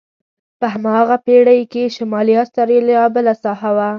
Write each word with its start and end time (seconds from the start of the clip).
په 0.59 0.65
هماغه 0.73 1.15
پېړۍ 1.25 1.61
کې 1.71 1.93
شمالي 1.95 2.33
استرالیا 2.43 3.03
بله 3.15 3.33
ساحه 3.43 3.71
وه. 3.75 3.89